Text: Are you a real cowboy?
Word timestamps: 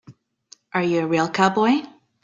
Are 0.73 0.81
you 0.81 1.01
a 1.01 1.05
real 1.07 1.29
cowboy? 1.29 1.83